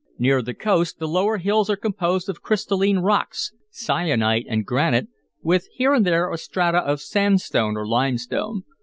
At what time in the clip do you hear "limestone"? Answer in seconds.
7.87-8.63